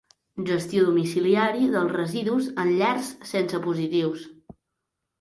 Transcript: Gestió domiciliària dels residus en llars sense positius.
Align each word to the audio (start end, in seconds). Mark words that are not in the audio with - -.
Gestió 0.45 0.85
domiciliària 0.87 1.69
dels 1.77 1.95
residus 1.99 2.51
en 2.65 2.75
llars 2.83 3.15
sense 3.37 3.65
positius. 3.71 4.29